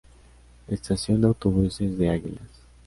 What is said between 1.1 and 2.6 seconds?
de Autobuses de Águilas.